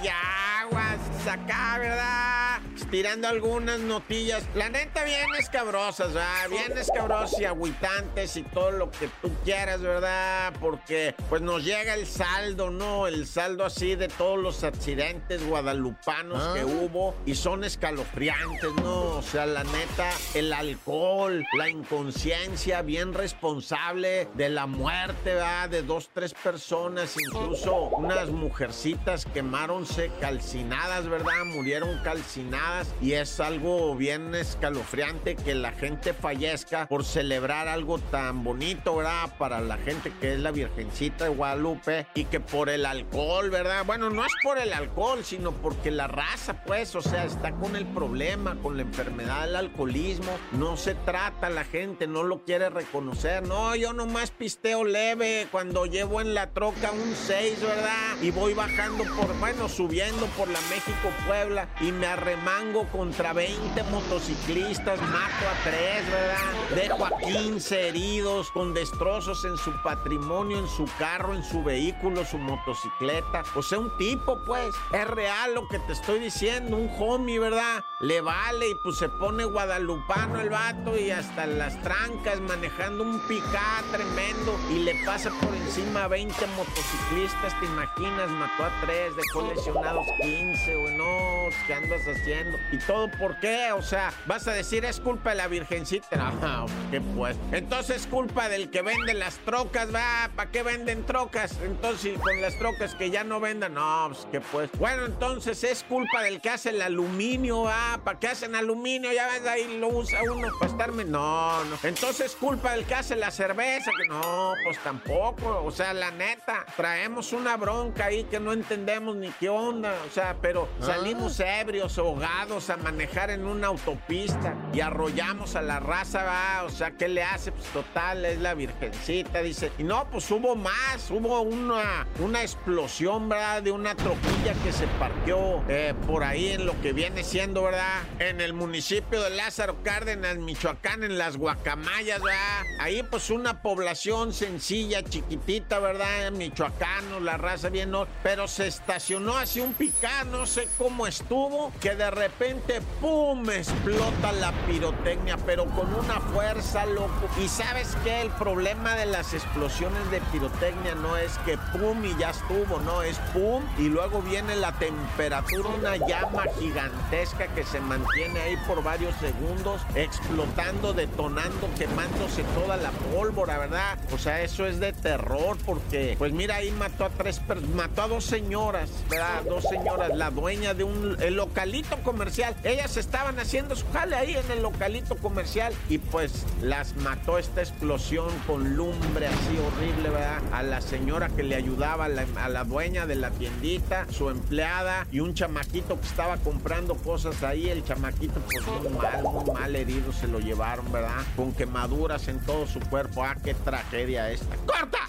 aguas, 0.64 1.00
acá, 1.28 1.78
¿verdad? 1.78 2.60
Estirando 2.76 3.28
algunas 3.28 3.80
notillas, 3.80 4.44
la 4.56 4.70
neta 4.70 5.04
bien 5.04 5.28
escabrosas, 5.38 6.14
¿verdad? 6.14 6.50
Bien 6.50 6.78
escabrosas 6.78 7.40
y 7.40 7.46
agüitantes 7.46 8.38
y 8.38 8.44
todo 8.44 8.72
lo 8.72 8.92
que 8.92 9.10
tú 9.22 9.32
quieras, 9.44 9.82
¿verdad? 9.82 10.54
Porque 10.60 11.16
pues 11.30 11.42
nos 11.42 11.64
llega 11.64 11.94
el 11.96 12.06
saldo, 12.06 12.70
¿no? 12.70 13.08
El 13.08 13.28
saldo 13.28 13.66
así 13.66 13.96
de 13.96 14.08
todos 14.08 14.40
los 14.40 14.64
accidentes 14.64 15.46
guadalupanos 15.46 16.56
que 16.56 16.64
hubo 16.64 17.16
y 17.26 17.36
son 17.36 17.64
escalofriantes, 17.64 18.72
¿no? 18.82 19.18
O 19.18 19.22
sea, 19.22 19.46
la 19.46 19.64
neta, 19.64 20.10
el 20.34 20.54
alcohol, 20.54 21.46
la 21.58 21.70
inconsciencia 21.70 22.82
bien 22.82 23.14
responsable 23.14 24.28
de 24.34 24.50
la 24.50 24.66
muerte, 24.66 25.34
¿verdad? 25.34 25.70
De 25.70 25.84
dos, 25.84 26.10
tres 26.14 26.34
personas, 26.34 27.16
incluso 27.20 27.74
unas 27.74 28.30
mujercitas 28.30 29.26
quemaronse 29.26 30.12
calcinadas, 30.20 30.53
¿verdad? 30.54 31.46
Murieron 31.46 31.98
calcinadas 32.04 32.94
y 33.02 33.14
es 33.14 33.40
algo 33.40 33.96
bien 33.96 34.36
escalofriante 34.36 35.36
que 35.36 35.56
la 35.56 35.72
gente 35.72 36.14
fallezca 36.14 36.88
por 36.88 37.04
celebrar 37.04 37.68
algo 37.68 37.98
tan 37.98 38.44
bonito, 38.44 38.98
¿verdad? 38.98 39.36
Para 39.40 39.62
la 39.62 39.78
gente 39.78 40.12
que 40.22 40.34
es 40.34 40.40
la 40.40 40.52
Virgencita 40.52 41.26
de 41.26 41.32
Guadalupe 41.32 42.06
y 42.14 42.26
que 42.26 42.40
por 42.40 42.70
el 42.70 42.86
alcohol, 42.86 43.50
¿verdad? 43.50 43.84
Bueno, 43.86 44.12
no 44.12 44.24
es 44.24 44.32
por 44.44 44.60
el 44.60 44.74
alcohol, 44.74 45.26
sino 45.26 45.54
porque 45.54 45.90
la 45.90 46.08
raza, 46.08 46.64
pues, 46.66 46.96
o 46.96 47.02
sea, 47.02 47.26
está 47.26 47.54
con 47.54 47.76
el 47.76 47.88
problema, 47.88 48.56
con 48.62 48.78
la 48.78 48.84
enfermedad 48.84 49.46
del 49.46 49.56
alcoholismo. 49.56 50.38
No 50.52 50.78
se 50.78 50.94
trata 50.94 51.50
la 51.50 51.64
gente, 51.64 52.06
no 52.06 52.22
lo 52.22 52.44
quiere 52.44 52.70
reconocer. 52.70 53.48
No, 53.48 53.76
yo 53.76 53.94
nomás 53.94 54.30
pisteo 54.30 54.84
leve 54.84 55.48
cuando 55.52 55.88
llevo 55.88 56.22
en 56.22 56.36
la 56.36 56.52
troca 56.52 56.92
un 56.92 57.16
6, 57.16 57.60
¿verdad? 57.62 58.22
Y 58.22 58.30
voy 58.30 58.54
bajando 58.54 59.04
por, 59.16 59.36
bueno, 59.40 59.68
subiendo 59.68 60.28
por 60.38 60.43
la 60.48 60.60
México-Puebla 60.70 61.68
y 61.82 61.92
me 61.92 62.08
arremango 62.08 62.88
contra 62.90 63.34
20 63.34 63.84
motociclistas, 63.84 65.02
mato 65.02 65.48
a 65.50 65.64
3, 65.64 66.12
¿verdad? 66.12 66.76
Dejo 66.76 67.06
a 67.06 67.18
15 67.18 67.88
heridos 67.90 68.52
con 68.52 68.74
destrozos 68.74 69.46
en 69.46 69.58
su 69.58 69.72
patrimonio, 69.84 70.60
en 70.60 70.68
su 70.68 70.86
carro, 70.98 71.34
en 71.34 71.44
su 71.44 71.64
vehículo, 71.64 72.26
su 72.26 72.38
motocicleta. 72.38 73.44
O 73.56 73.62
sea, 73.62 73.80
un 73.80 73.96
tipo, 73.98 74.40
pues, 74.46 74.76
es 74.92 75.08
real 75.08 75.54
lo 75.54 75.68
que 75.68 75.80
te 75.80 75.94
estoy 75.94 76.20
diciendo, 76.20 76.78
un 76.78 76.90
homie, 77.00 77.40
¿verdad? 77.40 77.84
Le 78.00 78.22
vale 78.22 78.70
y 78.70 78.76
pues 78.76 78.98
se 78.98 79.10
pone 79.10 79.46
guadalupano 79.46 80.42
el 80.42 80.50
vato 80.50 80.98
y 80.98 81.12
hasta 81.12 81.46
las 81.46 81.82
trancas 81.82 82.40
manejando 82.42 83.04
un 83.04 83.20
picá 83.28 83.84
tremendo 83.92 84.60
y 84.70 84.80
le 84.80 84.96
pasa 85.06 85.30
por 85.42 85.56
encima 85.56 86.06
a 86.06 86.08
20 86.08 86.34
motociclistas, 86.48 87.60
¿te 87.60 87.66
imaginas? 87.66 88.30
Mató 88.32 88.66
a 88.66 88.72
3, 88.82 89.16
dejó 89.16 89.48
lesionados 89.48 90.06
15, 90.22 90.33
güey, 90.36 90.98
no, 90.98 91.50
¿qué 91.68 91.74
andas 91.74 92.02
haciendo? 92.08 92.58
¿Y 92.72 92.78
todo 92.78 93.10
por 93.12 93.40
qué? 93.40 93.72
O 93.72 93.82
sea, 93.82 94.14
vas 94.26 94.48
a 94.48 94.54
decir 94.54 94.86
es 94.86 95.00
culpa 95.00 95.32
de 95.32 95.36
la 95.36 95.48
virgencita. 95.48 96.32
No, 96.44 96.66
¿qué 96.92 97.00
pues? 97.00 97.38
Entonces 97.52 97.98
es 98.02 98.08
culpa 98.08 98.50
del 98.50 98.70
que 98.70 98.82
vende 98.82 99.14
las 99.14 99.38
trocas, 99.40 99.94
va, 99.94 100.30
¿para 100.36 100.52
qué 100.52 100.62
venden 100.62 101.06
trocas? 101.06 101.58
Entonces, 101.64 102.20
con 102.20 102.42
las 102.42 102.58
trocas 102.58 102.96
que 102.96 103.10
ya 103.12 103.24
no 103.24 103.40
vendan, 103.40 103.76
no, 103.76 104.10
pues 104.10 104.28
qué 104.32 104.42
pues. 104.42 104.70
Bueno, 104.78 105.06
entonces 105.06 105.64
es 105.64 105.84
culpa 105.84 106.22
del 106.24 106.42
que 106.42 106.50
hace 106.50 106.72
el 106.72 106.82
aluminio, 106.82 107.64
va, 107.64 108.02
¿para 108.04 108.20
qué 108.20 108.28
hacen 108.28 108.56
aluminio? 108.56 109.12
Ya 109.14 109.28
ves, 109.28 109.46
ahí 109.46 109.78
lo 109.80 109.90
usa 109.90 110.22
uno 110.24 110.50
para 110.60 110.72
estarme. 110.72 111.06
No, 111.06 111.64
no. 111.66 111.78
Entonces 111.84 112.28
es 112.28 112.36
culpa 112.36 112.74
del 112.74 112.86
que 112.86 112.96
hace 112.96 113.16
la 113.16 113.32
cerveza, 113.32 113.92
que 113.98 114.08
no, 114.08 114.54
pues 114.66 114.78
tampoco. 114.80 115.64
O 115.64 115.72
sea, 115.72 115.94
la 115.94 116.12
neta, 116.12 116.66
traemos 116.76 117.32
una 117.32 117.56
bronca 117.56 118.06
ahí 118.06 118.24
que 118.26 118.40
no 118.40 118.54
entendemos 118.54 119.16
ni 119.16 119.30
qué 119.32 119.50
onda. 119.50 119.94
O 120.08 120.12
sea, 120.12 120.23
pero 120.42 120.70
Salimos 120.80 121.40
ebrios, 121.40 121.98
ahogados 121.98 122.70
a 122.70 122.78
manejar 122.78 123.30
en 123.30 123.46
una 123.46 123.68
autopista 123.68 124.56
y 124.74 124.82
arrollamos 124.82 125.56
a 125.56 125.62
la 125.62 125.80
raza, 125.80 126.24
va. 126.24 126.64
O 126.64 126.70
sea, 126.70 126.92
¿qué 126.92 127.08
le 127.08 127.24
hace? 127.24 127.52
Pues 127.52 127.68
total, 127.68 128.26
es 128.26 128.40
la 128.40 128.54
virgencita, 128.54 129.42
dice. 129.42 129.72
Y 129.78 129.84
no, 129.84 130.10
pues 130.10 130.30
hubo 130.32 130.56
más, 130.56 131.10
hubo 131.10 131.42
una, 131.42 132.08
una 132.20 132.42
explosión, 132.42 133.30
¿verdad? 133.30 133.64
De 133.64 133.72
una 133.72 133.96
troquilla 133.96 134.54
que 134.64 134.72
se 134.72 134.88
partió 135.00 135.64
eh, 135.68 135.94
por 136.06 136.24
ahí 136.24 136.50
en 136.50 136.66
lo 136.66 136.80
que 136.82 136.94
viene 136.94 137.24
siendo, 137.24 137.64
¿verdad? 137.64 138.02
En 138.20 138.42
el 138.42 138.54
municipio 138.54 139.22
de 139.22 139.30
Lázaro 139.32 139.82
Cárdenas, 139.84 140.38
Michoacán, 140.38 141.04
en 141.04 141.18
las 141.18 141.38
guacamayas, 141.38 142.22
¿verdad? 142.22 142.64
Ahí 142.80 143.04
pues 143.04 143.30
una 143.30 143.62
población 143.62 144.34
sencilla, 144.34 145.04
chiquitita, 145.04 145.80
¿verdad? 145.80 146.32
Michoacano, 146.32 147.20
la 147.20 147.38
raza 147.38 147.70
bien, 147.70 147.92
no, 147.92 148.08
pero 148.22 148.48
se 148.48 148.68
estacionó 148.68 149.38
así 149.38 149.60
un 149.60 149.74
picán, 150.14 150.32
no 150.32 150.46
sé 150.46 150.68
cómo 150.78 151.08
estuvo, 151.08 151.72
que 151.80 151.96
de 151.96 152.10
repente, 152.12 152.82
¡pum! 153.02 153.50
explota 153.50 154.32
la 154.34 154.52
pirotecnia, 154.68 155.38
pero 155.46 155.66
con 155.66 155.94
una 155.94 156.20
fuerza, 156.20 156.86
loco. 156.86 157.30
Y 157.42 157.48
sabes 157.48 157.96
qué? 158.04 158.22
El 158.22 158.30
problema 158.32 158.96
de 158.96 159.06
las 159.06 159.34
explosiones 159.34 160.10
de 160.12 160.22
pirotecnia 160.32 160.96
no 160.96 161.18
es 161.18 161.38
que 161.40 161.58
¡pum! 161.78 162.04
y 162.06 162.16
ya 162.18 162.32
estuvo, 162.32 162.80
no, 162.82 163.02
es 163.04 163.18
¡pum! 163.34 163.64
y 163.78 163.90
luego 163.90 164.22
viene 164.22 164.56
la 164.56 164.72
temperatura, 164.74 165.70
una 165.70 165.98
llama 165.98 166.44
gigantesca 166.60 167.48
que 167.48 167.64
se 167.64 167.80
mantiene 167.80 168.40
ahí 168.42 168.58
por 168.68 168.84
varios 168.84 169.16
segundos, 169.18 169.82
explotando, 169.96 170.94
detonando, 170.94 171.70
quemándose 171.78 172.44
toda 172.56 172.78
la 172.78 172.92
pólvora, 172.92 173.58
¿verdad? 173.58 173.98
O 174.14 174.18
sea, 174.18 174.42
eso 174.42 174.66
es 174.66 174.80
de 174.80 174.94
terror 174.94 175.58
porque, 175.66 176.16
pues 176.18 176.32
mira, 176.32 176.56
ahí 176.56 176.72
mató 176.72 177.06
a 177.06 177.10
tres, 177.10 177.42
mató 177.76 178.04
a 178.04 178.08
dos 178.08 178.26
señoras, 178.26 178.90
¿verdad? 179.10 179.44
Dos 179.44 179.64
señoras, 179.64 180.03
la 180.10 180.30
dueña 180.30 180.74
de 180.74 180.84
un 180.84 181.18
localito 181.36 181.98
comercial. 182.04 182.56
Ellas 182.64 182.98
estaban 182.98 183.40
haciendo 183.40 183.76
su 183.76 183.86
jale 183.92 184.16
ahí 184.16 184.36
en 184.36 184.52
el 184.52 184.62
localito 184.62 185.16
comercial 185.16 185.74
y 185.90 185.98
pues 185.98 186.46
las 186.62 186.96
mató 186.98 187.38
esta 187.38 187.62
explosión 187.62 188.30
con 188.48 188.76
lumbre 188.76 189.28
así 189.28 189.58
horrible, 189.58 190.10
¿verdad? 190.10 190.42
A 190.52 190.64
la 190.64 190.82
señora 190.82 191.30
que 191.30 191.44
le 191.44 191.56
ayudaba, 191.56 192.06
a 192.06 192.10
la, 192.10 192.26
a 192.38 192.50
la 192.50 192.64
dueña 192.64 193.06
de 193.06 193.16
la 193.16 193.32
tiendita, 193.32 194.06
su 194.12 194.30
empleada 194.30 195.08
y 195.12 195.20
un 195.20 195.34
chamaquito 195.34 196.00
que 196.00 196.08
estaba 196.08 196.38
comprando 196.38 196.96
cosas 196.96 197.44
ahí. 197.44 197.70
El 197.70 197.84
chamaquito, 197.84 198.40
pues 198.42 198.66
muy 198.68 198.90
mal, 198.90 199.24
muy 199.24 199.46
mal 199.52 199.76
herido, 199.76 200.12
se 200.12 200.28
lo 200.28 200.40
llevaron, 200.40 200.92
¿verdad? 200.92 201.24
Con 201.36 201.54
quemaduras 201.54 202.28
en 202.28 202.40
todo 202.40 202.68
su 202.68 202.80
cuerpo. 202.80 203.24
Ah, 203.24 203.36
qué 203.44 203.54
tragedia 203.54 204.30
esta. 204.32 204.56
¡Corta! 204.66 205.00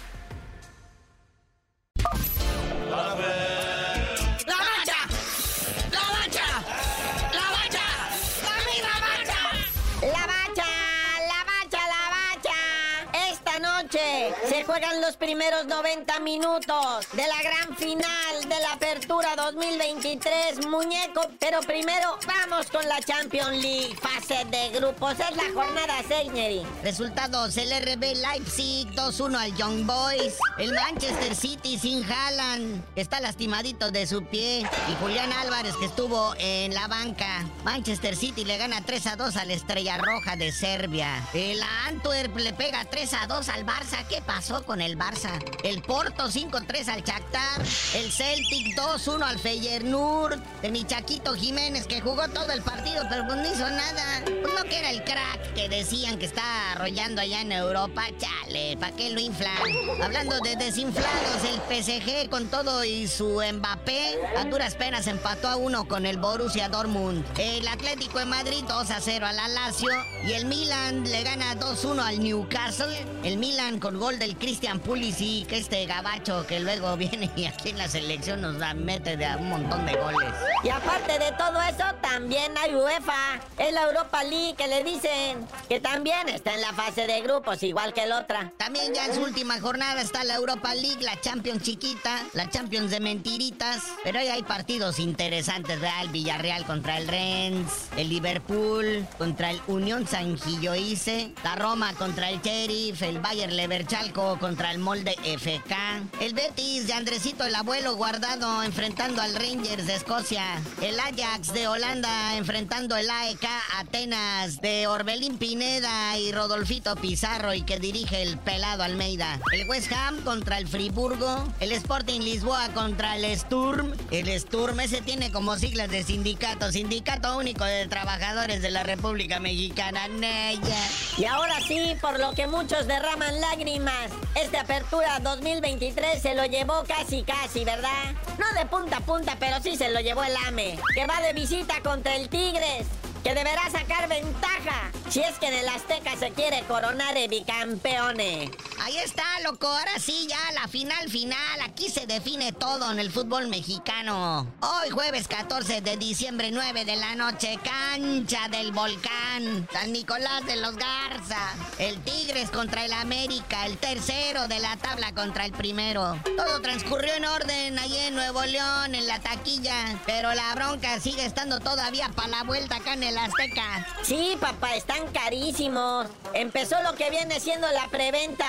Juegan 14.75 14.99
los 14.99 15.15
primeros 15.15 15.67
90 15.67 16.19
minutos 16.19 17.07
de 17.13 17.23
la 17.25 17.41
gran 17.41 17.77
final 17.77 18.41
de 18.41 18.59
la 18.59 18.73
Apertura 18.73 19.33
2023, 19.37 20.67
muñeco. 20.67 21.21
Pero 21.39 21.61
primero 21.61 22.17
vamos 22.27 22.67
con 22.67 22.85
la 22.89 22.99
Champions 22.99 23.61
League, 23.61 23.95
fase 23.95 24.43
de 24.43 24.77
grupos. 24.77 25.13
Es 25.13 25.33
la 25.37 25.43
jornada 25.53 26.03
6, 26.05 26.31
Neri. 26.33 26.63
Resultados, 26.83 27.55
el 27.55 27.69
RB 27.69 28.15
Leipzig 28.15 28.89
2-1 28.95 29.37
al 29.37 29.55
Young 29.55 29.85
Boys. 29.85 30.35
El 30.57 30.73
Manchester 30.73 31.33
City 31.35 31.79
sin 31.79 32.03
Haaland, 32.03 32.83
está 32.97 33.21
lastimadito 33.21 33.91
de 33.91 34.05
su 34.05 34.25
pie. 34.25 34.69
Y 34.91 34.95
Julián 35.01 35.31
Álvarez, 35.31 35.75
que 35.77 35.85
estuvo 35.85 36.33
en 36.37 36.73
la 36.73 36.89
banca. 36.89 37.45
Manchester 37.63 38.17
City 38.17 38.43
le 38.43 38.57
gana 38.57 38.81
3-2 38.81 39.37
a 39.37 39.45
la 39.45 39.53
Estrella 39.53 39.97
Roja 39.99 40.35
de 40.35 40.51
Serbia. 40.51 41.25
El 41.33 41.61
Antwerp 41.87 42.35
le 42.35 42.51
pega 42.51 42.83
3-2 42.83 43.47
al 43.47 43.65
Barça. 43.65 44.05
¿Qué 44.09 44.21
pasó 44.21 44.64
con 44.65 44.81
el 44.81 44.97
Barça? 44.97 45.31
El 45.63 45.81
Porto 45.81 46.25
5-3 46.25 46.87
al 46.89 47.03
Shakhtar. 47.03 47.61
El 47.93 48.11
Celtic 48.11 48.75
2-1 48.75 49.21
al 49.21 49.39
Feyenoord. 49.39 50.39
De 50.61 50.71
mi 50.71 50.83
Chaquito 50.83 51.33
Jiménez, 51.35 51.87
que 51.87 52.01
jugó 52.01 52.27
todo 52.29 52.51
el 52.51 52.61
partido, 52.61 53.03
pero 53.09 53.25
pues 53.25 53.37
no 53.37 53.45
hizo 53.45 53.69
nada. 53.69 54.23
Pues 54.25 54.53
no 54.53 54.63
que 54.63 54.79
era 54.79 54.91
el 54.91 55.03
crack 55.03 55.53
que 55.53 55.69
decían 55.69 56.17
que 56.17 56.25
está 56.25 56.73
arrollando 56.73 57.21
allá 57.21 57.41
en 57.41 57.51
Europa. 57.51 58.03
Chale, 58.17 58.77
¿para 58.77 58.95
qué 58.95 59.11
lo 59.11 59.19
inflan? 59.19 59.57
Hablando 60.01 60.39
de 60.39 60.55
desinflados, 60.55 61.43
el 61.43 61.83
PSG 61.83 62.29
con 62.29 62.47
todo 62.47 62.83
y 62.83 63.07
su 63.07 63.41
Mbappé 63.53 64.19
a 64.37 64.45
duras 64.45 64.75
penas 64.75 65.07
empató 65.07 65.47
a 65.47 65.55
uno 65.55 65.87
con 65.87 66.05
el 66.05 66.17
Borussia 66.17 66.69
Dortmund. 66.69 67.23
El 67.37 67.67
Atlético 67.67 68.19
de 68.19 68.25
Madrid 68.25 68.63
2 68.67 68.91
a 68.91 68.99
0 68.99 69.25
al 69.25 69.53
Lazio 69.53 69.91
y 70.25 70.33
el 70.33 70.45
Milan 70.45 71.03
le 71.03 71.23
gana 71.23 71.55
2-1 71.55 71.99
al 71.99 72.19
Newcastle. 72.19 73.05
El 73.23 73.37
Milan 73.37 73.79
con 73.79 73.99
gol 73.99 74.19
del 74.19 74.35
Christian 74.55 74.79
Pulisic, 74.79 75.51
este 75.51 75.85
gabacho 75.85 76.47
que 76.47 76.61
luego 76.61 76.95
viene 76.97 77.29
y 77.35 77.43
aquí 77.43 77.71
en 77.71 77.77
la 77.77 77.89
selección 77.89 78.39
nos 78.39 78.57
da, 78.57 78.73
mete 78.73 79.17
de 79.17 79.27
un 79.35 79.49
montón 79.49 79.85
de 79.85 79.95
goles. 79.95 80.33
Y 80.63 80.69
aparte 80.69 81.19
de 81.19 81.33
todo 81.33 81.61
eso, 81.61 81.83
también 82.01 82.57
hay 82.57 82.73
UEFA. 82.73 83.41
Es 83.57 83.73
la 83.73 83.83
Europa 83.83 84.23
League 84.23 84.55
que 84.55 84.69
le 84.69 84.85
dicen 84.85 85.45
que 85.67 85.81
también 85.81 86.29
está 86.29 86.53
en 86.53 86.61
la 86.61 86.71
fase 86.71 87.05
de 87.05 87.21
grupos, 87.21 87.63
igual 87.63 87.93
que 87.93 88.05
la 88.05 88.19
otra. 88.19 88.53
También 88.55 88.93
ya 88.93 89.07
en 89.07 89.15
su 89.15 89.23
última 89.23 89.59
jornada 89.59 90.01
está 90.01 90.23
la 90.23 90.35
Europa 90.35 90.73
League, 90.73 91.03
la 91.03 91.19
Champions 91.19 91.61
chiquita, 91.61 92.23
la 92.31 92.49
Champions 92.49 92.91
de 92.91 93.01
mentiritas. 93.01 93.83
Pero 94.05 94.19
ahí 94.19 94.29
hay 94.29 94.43
partidos 94.43 94.99
interesantes, 94.99 95.81
¿verdad? 95.81 96.03
El 96.03 96.09
Villarreal 96.11 96.65
contra 96.65 96.97
el 96.97 97.09
Rennes, 97.09 97.89
el 97.97 98.07
Liverpool 98.07 99.05
contra 99.17 99.51
el 99.51 99.59
Unión 99.67 100.07
San 100.07 100.37
Gilloise, 100.37 101.33
la 101.43 101.55
Roma 101.57 101.93
contra 101.95 102.29
el 102.29 102.41
Sheriff, 102.41 103.01
el 103.01 103.19
Bayer 103.19 103.51
Leverchalco 103.51 104.37
contra 104.45 104.69
el 104.71 104.77
Molde 104.77 105.15
FK, 105.23 106.21
el 106.21 106.35
Betis 106.35 106.85
de 106.85 106.93
Andresito 106.93 107.45
el 107.45 107.55
abuelo 107.55 107.95
guardado 107.95 108.61
enfrentando 108.61 109.19
al 109.23 109.33
Rangers 109.33 109.87
de 109.87 109.95
Escocia, 109.95 110.61
el 110.83 110.99
Ajax 110.99 111.51
de 111.51 111.67
Holanda 111.67 112.37
enfrentando 112.37 112.95
el 112.95 113.09
AEK 113.09 113.43
Atenas 113.79 114.61
de 114.61 114.85
Orbelín 114.85 115.39
Pineda 115.39 116.19
y 116.19 116.31
Rodolfito 116.31 116.95
Pizarro 116.95 117.55
y 117.55 117.63
que 117.63 117.79
dirige 117.79 118.21
el 118.21 118.37
pelado 118.37 118.83
Almeida, 118.83 119.39
el 119.51 119.67
West 119.67 119.91
Ham 119.91 120.21
contra 120.21 120.59
el 120.59 120.67
Friburgo, 120.67 121.51
el 121.59 121.71
Sporting 121.71 122.19
Lisboa 122.19 122.69
contra 122.75 123.17
el 123.17 123.35
Sturm, 123.35 123.93
el 124.11 124.39
Sturm 124.39 124.79
ese 124.79 125.01
tiene 125.01 125.31
como 125.31 125.57
siglas 125.57 125.89
de 125.89 126.03
sindicato, 126.03 126.71
Sindicato 126.71 127.35
Único 127.35 127.65
de 127.65 127.87
Trabajadores 127.87 128.61
de 128.61 128.69
la 128.69 128.83
República 128.83 129.39
Mexicana, 129.39 130.07
Neya. 130.07 130.77
Y 131.17 131.23
ahora 131.23 131.61
sí, 131.61 131.95
por 132.01 132.19
lo 132.19 132.33
que 132.33 132.45
muchos 132.45 132.87
derraman 132.87 133.39
lágrimas, 133.39 134.11
esta 134.35 134.61
apertura 134.61 135.19
2023 135.21 136.21
se 136.21 136.35
lo 136.35 136.45
llevó 136.45 136.83
casi 136.85 137.23
casi, 137.23 137.63
¿verdad? 137.63 138.13
No 138.37 138.59
de 138.59 138.65
punta 138.65 138.97
a 138.97 138.99
punta, 138.99 139.37
pero 139.39 139.61
sí 139.61 139.77
se 139.77 139.89
lo 139.91 140.01
llevó 140.01 140.25
el 140.25 140.35
AME, 140.47 140.77
que 140.93 141.07
va 141.07 141.21
de 141.21 141.31
visita 141.31 141.75
contra 141.81 142.17
el 142.17 142.27
Tigres. 142.27 142.87
Que 143.25 143.33
deberá 143.33 143.71
sacar 143.71 144.07
ventaja 144.07 144.91
si 145.09 145.21
es 145.21 145.39
que 145.39 145.47
en 145.47 145.53
el 145.53 145.69
Azteca 145.69 146.15
se 146.15 146.31
quiere 146.31 146.61
coronar 146.67 147.15
de 147.15 147.27
bicampeone. 147.27 148.51
Ahí 148.81 148.97
está, 148.97 149.23
loco. 149.43 149.67
Ahora 149.67 149.97
sí, 149.99 150.27
ya 150.29 150.51
la 150.53 150.67
final 150.67 151.09
final. 151.09 151.61
Aquí 151.63 151.89
se 151.89 152.05
define 152.05 152.51
todo 152.51 152.91
en 152.91 152.99
el 152.99 153.11
fútbol 153.11 153.47
mexicano. 153.47 154.47
Hoy 154.61 154.89
jueves 154.91 155.27
14 155.27 155.81
de 155.81 155.97
diciembre, 155.97 156.51
9 156.51 156.85
de 156.85 156.95
la 156.97 157.15
noche, 157.15 157.57
cancha 157.63 158.47
del 158.49 158.71
volcán. 158.71 159.67
San 159.71 159.91
Nicolás 159.91 160.45
de 160.45 160.57
los 160.57 160.75
Garza. 160.75 161.53
El 161.79 161.99
Tigres 162.03 162.51
contra 162.51 162.85
el 162.85 162.93
América. 162.93 163.65
El 163.65 163.77
tercero 163.77 164.47
de 164.47 164.59
la 164.59 164.77
tabla 164.77 165.13
contra 165.13 165.45
el 165.45 165.51
primero. 165.51 166.19
Todo 166.37 166.61
transcurrió 166.61 167.13
en 167.13 167.25
orden 167.25 167.79
allí 167.79 167.97
en 167.97 168.15
Nuevo 168.15 168.43
León, 168.43 168.93
en 168.93 169.07
la 169.07 169.19
taquilla. 169.19 169.99
Pero 170.05 170.33
la 170.33 170.53
bronca 170.55 170.99
sigue 170.99 171.25
estando 171.25 171.59
todavía 171.59 172.09
para 172.09 172.27
la 172.27 172.43
vuelta 172.43 172.75
acá 172.75 172.93
en 172.93 173.03
el 173.03 173.14
Azteca. 173.17 173.87
Sí, 174.03 174.37
papá, 174.39 174.75
están 174.75 175.07
carísimos. 175.11 176.07
Empezó 176.33 176.81
lo 176.83 176.95
que 176.95 177.09
viene 177.09 177.39
siendo 177.39 177.67
la 177.71 177.87
preventa, 177.89 178.45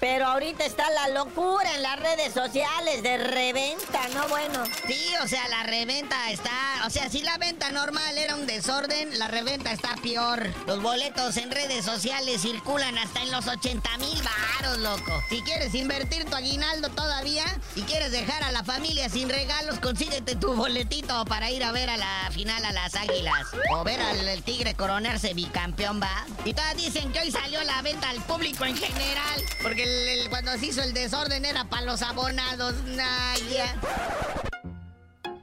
pero 0.00 0.26
ahorita 0.26 0.64
está 0.64 0.88
la 0.90 1.08
locura 1.08 1.74
en 1.74 1.82
las 1.82 2.00
redes 2.00 2.32
sociales 2.32 3.02
de 3.02 3.18
reventa, 3.18 4.08
¿no? 4.14 4.28
Bueno. 4.28 4.64
Sí, 4.86 5.12
o 5.22 5.28
sea, 5.28 5.46
la 5.48 5.62
reventa 5.64 6.30
está. 6.30 6.50
O 6.86 6.90
sea, 6.90 7.08
si 7.10 7.22
la 7.22 7.36
venta 7.38 7.70
normal 7.70 8.16
era 8.16 8.36
un 8.36 8.46
desorden, 8.46 9.18
la 9.18 9.28
reventa 9.28 9.72
está 9.72 9.94
peor. 10.02 10.48
Los 10.66 10.82
boletos 10.82 11.36
en 11.36 11.50
redes 11.50 11.84
sociales 11.84 12.42
circulan 12.42 12.96
hasta 12.98 13.22
en 13.22 13.30
los 13.30 13.46
80 13.46 13.98
mil 13.98 14.22
varos, 14.22 14.78
loco. 14.78 15.22
Si 15.28 15.42
quieres 15.42 15.74
invertir 15.74 16.24
tu 16.24 16.36
aguinaldo 16.36 16.88
todavía 16.90 17.44
y 17.76 17.82
quieres 17.82 18.12
dejar 18.12 18.42
a 18.42 18.52
la 18.52 18.64
familia 18.64 19.08
sin 19.08 19.28
regalos, 19.28 19.78
consíguete 19.80 20.36
tu 20.36 20.54
boletito 20.54 21.24
para 21.26 21.50
ir 21.50 21.62
a 21.64 21.72
ver 21.72 21.90
a 21.90 21.96
la 21.96 22.30
final 22.32 22.64
a 22.64 22.72
las 22.72 22.94
águilas. 22.94 23.46
O 23.72 23.84
ver 23.90 24.00
al 24.02 24.28
el 24.28 24.42
tigre 24.44 24.74
coronarse 24.74 25.34
bicampeón, 25.34 26.00
va. 26.00 26.24
Y 26.44 26.54
todas 26.54 26.76
dicen 26.76 27.10
que 27.12 27.18
hoy 27.20 27.30
salió 27.32 27.58
a 27.58 27.64
la 27.64 27.82
venta 27.82 28.08
al 28.10 28.20
público 28.22 28.64
en 28.64 28.76
general. 28.76 29.42
Porque 29.62 29.82
el- 29.82 30.20
el- 30.20 30.30
cuando 30.30 30.56
se 30.58 30.66
hizo 30.66 30.80
el 30.82 30.94
desorden 30.94 31.44
era 31.44 31.64
para 31.64 31.82
los 31.86 32.00
abonados. 32.02 32.74
Nah, 32.84 33.34
ya. 33.52 33.74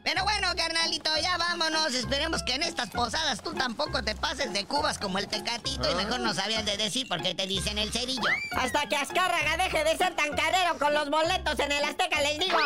Pero 0.06 0.24
bueno, 0.24 0.48
carnalito, 0.56 1.10
ya 1.22 1.36
vámonos. 1.38 1.94
Esperemos 1.94 2.42
que 2.44 2.56
en 2.56 2.64
estas 2.64 2.90
posadas 2.90 3.42
tú 3.44 3.54
tampoco 3.54 4.02
te 4.02 4.16
pases 4.16 4.54
de 4.54 4.64
cubas 4.66 4.98
como 4.98 5.20
el 5.20 5.28
tecatito 5.28 5.92
y 5.92 5.96
mejor 5.96 6.22
no 6.22 6.34
sabías 6.34 6.64
de 6.66 6.78
decir 6.78 7.06
por 7.10 7.22
qué 7.22 7.36
te 7.36 7.46
dicen 7.48 7.78
el 7.78 7.92
cerillo. 7.92 8.30
Hasta 8.56 8.88
que 8.88 8.96
Azcárraga 8.96 9.58
deje 9.58 9.84
de 9.84 9.98
ser 9.98 10.16
tan 10.16 10.30
carero 10.38 10.78
con 10.80 10.94
los 10.94 11.10
boletos 11.10 11.60
en 11.60 11.74
el 11.74 11.84
Azteca, 11.84 12.22
les 12.22 12.40
digo. 12.40 12.58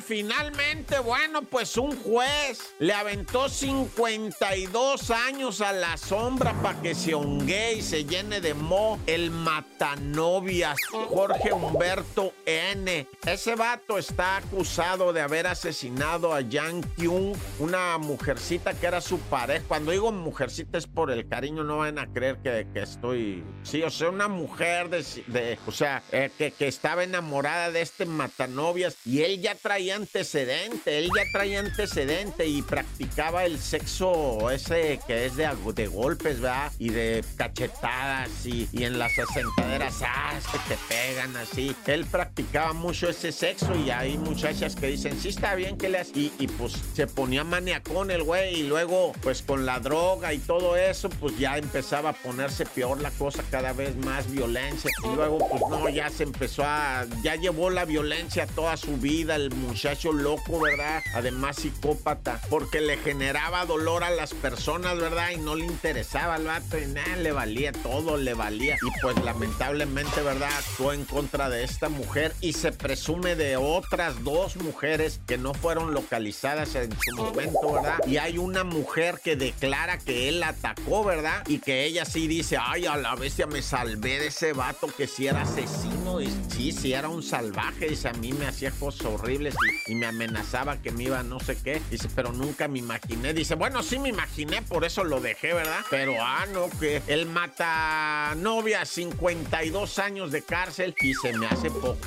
Finalmente, 0.00 0.98
bueno, 0.98 1.42
pues 1.42 1.76
un 1.76 1.96
juez 2.02 2.74
le 2.78 2.92
aventó 2.92 3.48
52 3.48 5.10
años 5.10 5.60
a 5.60 5.72
la 5.72 5.96
sombra 5.96 6.52
para 6.62 6.80
que 6.80 6.94
se 6.94 7.14
hongue 7.14 7.74
y 7.74 7.82
se 7.82 8.04
llene 8.04 8.40
de 8.40 8.54
mo 8.54 8.98
el 9.06 9.30
matanovias, 9.30 10.76
Jorge 11.08 11.52
Humberto 11.52 12.32
N. 12.46 13.06
Ese 13.26 13.54
vato 13.54 13.98
está 13.98 14.36
acusado 14.38 15.12
de 15.12 15.20
haber 15.20 15.46
asesinado 15.46 16.32
a 16.34 16.40
Yang 16.40 16.82
Kyung, 16.96 17.36
una 17.58 17.98
mujercita 17.98 18.74
que 18.74 18.86
era 18.86 19.00
su 19.00 19.18
pareja. 19.18 19.64
Cuando 19.68 19.92
digo 19.92 20.12
mujercita 20.12 20.78
es 20.78 20.86
por 20.86 21.10
el 21.10 21.28
cariño, 21.28 21.64
no 21.64 21.78
van 21.78 21.98
a 21.98 22.06
creer 22.12 22.38
que, 22.42 22.66
que 22.72 22.80
estoy... 22.82 23.44
Sí, 23.62 23.82
o 23.82 23.90
sea, 23.90 24.08
una 24.10 24.28
mujer 24.28 24.88
de... 24.90 25.04
de- 25.26 25.58
o 25.66 25.72
sea, 25.72 26.02
eh, 26.12 26.30
que, 26.36 26.50
que 26.52 26.68
estaba 26.68 27.04
enamorada 27.04 27.70
de 27.70 27.80
este 27.82 28.04
matanovias 28.06 28.96
y 29.04 29.22
él 29.22 29.40
ya 29.40 29.54
traía 29.54 29.87
antecedente, 29.96 30.98
él 30.98 31.10
ya 31.14 31.22
traía 31.32 31.60
antecedente 31.60 32.46
y 32.46 32.62
practicaba 32.62 33.44
el 33.44 33.58
sexo 33.58 34.50
ese 34.50 35.00
que 35.06 35.26
es 35.26 35.36
de, 35.36 35.48
de 35.74 35.86
golpes, 35.86 36.40
¿verdad? 36.40 36.72
Y 36.78 36.90
de 36.90 37.24
cachetadas 37.36 38.46
y, 38.46 38.68
y 38.72 38.84
en 38.84 38.98
las 38.98 39.12
asentaderas, 39.18 40.02
ah, 40.02 40.38
que 40.52 40.74
te 40.74 40.80
pegan 40.88 41.36
así. 41.36 41.74
Él 41.86 42.06
practicaba 42.06 42.72
mucho 42.72 43.08
ese 43.08 43.32
sexo 43.32 43.74
y 43.76 43.90
hay 43.90 44.16
muchachas 44.18 44.74
que 44.76 44.88
dicen, 44.88 45.18
sí 45.20 45.28
está 45.28 45.54
bien 45.54 45.76
que 45.76 45.88
le. 45.88 45.98
Y, 46.14 46.32
y 46.38 46.46
pues 46.46 46.74
se 46.94 47.06
ponía 47.06 47.42
maniacón 47.42 48.10
el 48.10 48.22
güey 48.22 48.60
y 48.60 48.62
luego 48.62 49.12
pues 49.20 49.42
con 49.42 49.66
la 49.66 49.80
droga 49.80 50.32
y 50.32 50.38
todo 50.38 50.76
eso 50.76 51.08
pues 51.08 51.36
ya 51.38 51.58
empezaba 51.58 52.10
a 52.10 52.12
ponerse 52.12 52.64
peor 52.66 53.00
la 53.00 53.10
cosa, 53.10 53.42
cada 53.50 53.72
vez 53.72 53.96
más 53.96 54.30
violencia. 54.30 54.90
Y 55.04 55.14
luego 55.14 55.38
pues 55.38 55.62
no, 55.68 55.88
ya 55.88 56.08
se 56.10 56.22
empezó 56.22 56.62
a... 56.64 57.06
Ya 57.22 57.34
llevó 57.34 57.70
la 57.70 57.84
violencia 57.84 58.46
toda 58.46 58.76
su 58.76 58.96
vida, 58.96 59.34
el 59.34 59.50
muchacho 59.78 60.12
loco, 60.12 60.58
¿verdad? 60.58 61.04
Además 61.14 61.54
psicópata, 61.54 62.40
porque 62.50 62.80
le 62.80 62.96
generaba 62.96 63.64
dolor 63.64 64.02
a 64.02 64.10
las 64.10 64.34
personas, 64.34 64.98
¿verdad? 64.98 65.30
Y 65.30 65.36
no 65.36 65.54
le 65.54 65.66
interesaba 65.66 66.34
al 66.34 66.46
vato 66.46 66.76
y 66.76 66.86
nada, 66.86 67.14
le 67.14 67.30
valía 67.30 67.70
todo, 67.70 68.16
le 68.16 68.34
valía. 68.34 68.76
Y 68.82 69.00
pues 69.00 69.22
lamentablemente, 69.22 70.20
¿verdad? 70.20 70.50
Actuó 70.58 70.92
en 70.92 71.04
contra 71.04 71.48
de 71.48 71.62
esta 71.62 71.88
mujer 71.90 72.34
y 72.40 72.54
se 72.54 72.72
presume 72.72 73.36
de 73.36 73.56
otras 73.56 74.24
dos 74.24 74.56
mujeres 74.56 75.20
que 75.28 75.38
no 75.38 75.54
fueron 75.54 75.94
localizadas 75.94 76.74
en 76.74 76.90
su 77.00 77.14
momento, 77.14 77.74
¿verdad? 77.74 78.00
Y 78.04 78.16
hay 78.16 78.36
una 78.36 78.64
mujer 78.64 79.20
que 79.22 79.36
declara 79.36 79.98
que 79.98 80.28
él 80.28 80.42
atacó, 80.42 81.04
¿verdad? 81.04 81.44
Y 81.46 81.60
que 81.60 81.84
ella 81.84 82.04
sí 82.04 82.26
dice, 82.26 82.58
ay, 82.60 82.86
a 82.86 82.96
la 82.96 83.14
bestia 83.14 83.46
me 83.46 83.62
salvé 83.62 84.18
de 84.18 84.26
ese 84.26 84.54
vato 84.54 84.88
que 84.88 85.06
sí 85.06 85.28
era 85.28 85.42
asesino 85.42 86.20
y 86.20 86.34
sí, 86.48 86.72
sí 86.72 86.94
era 86.94 87.08
un 87.08 87.22
salvaje, 87.22 87.90
dice, 87.90 88.08
a 88.08 88.12
mí 88.14 88.32
me 88.32 88.48
hacía 88.48 88.72
cosas 88.72 89.06
horribles 89.06 89.54
y, 89.86 89.94
me 89.94 90.06
amenazaba 90.06 90.80
que 90.80 90.90
me 90.90 91.04
iba 91.04 91.22
no 91.22 91.40
sé 91.40 91.56
qué, 91.56 91.80
dice, 91.90 92.08
pero 92.14 92.32
nunca 92.32 92.68
me 92.68 92.78
imaginé, 92.78 93.34
dice, 93.34 93.54
bueno, 93.54 93.82
sí 93.82 93.98
me 93.98 94.08
imaginé, 94.08 94.62
por 94.62 94.84
eso 94.84 95.04
lo 95.04 95.20
dejé, 95.20 95.54
¿verdad? 95.54 95.80
Pero, 95.90 96.14
ah, 96.20 96.46
no, 96.52 96.68
que 96.78 97.02
él 97.06 97.26
mata 97.26 98.34
novia, 98.36 98.84
52 98.84 99.98
años 99.98 100.32
de 100.32 100.42
cárcel 100.42 100.94
y 101.00 101.14
se 101.14 101.32
me 101.32 101.46
hace 101.46 101.70
poco. 101.70 101.98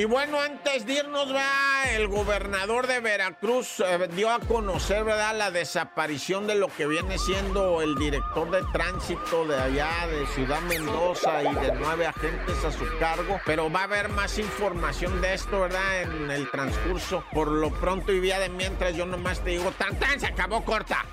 Y 0.00 0.06
bueno, 0.06 0.40
antes 0.40 0.86
de 0.86 0.94
irnos, 0.94 1.30
va, 1.30 1.82
el 1.90 2.08
gobernador 2.08 2.86
de 2.86 3.00
Veracruz 3.00 3.80
eh, 3.80 4.08
dio 4.12 4.30
a 4.30 4.40
conocer, 4.40 5.04
¿verdad?, 5.04 5.36
la 5.36 5.50
desaparición 5.50 6.46
de 6.46 6.54
lo 6.54 6.68
que 6.68 6.86
viene 6.86 7.18
siendo 7.18 7.82
el 7.82 7.96
director 7.96 8.50
de 8.50 8.62
tránsito 8.72 9.44
de 9.44 9.60
allá, 9.60 10.06
de 10.06 10.26
Ciudad 10.28 10.62
Mendoza, 10.62 11.42
y 11.42 11.54
de 11.54 11.72
nueve 11.72 12.06
agentes 12.06 12.64
a 12.64 12.72
su 12.72 12.86
cargo. 12.98 13.42
Pero 13.44 13.70
va 13.70 13.80
a 13.80 13.84
haber 13.84 14.08
más 14.08 14.38
información 14.38 15.20
de 15.20 15.34
esto, 15.34 15.60
¿verdad?, 15.60 16.00
en 16.00 16.30
el 16.30 16.50
transcurso. 16.50 17.22
Por 17.30 17.48
lo 17.48 17.70
pronto 17.70 18.10
y 18.10 18.20
vía 18.20 18.38
de 18.38 18.48
mientras, 18.48 18.96
yo 18.96 19.04
nomás 19.04 19.44
te 19.44 19.50
digo, 19.50 19.70
tan 19.72 19.98
tan, 19.98 20.18
se 20.18 20.28
acabó 20.28 20.64
corta. 20.64 21.04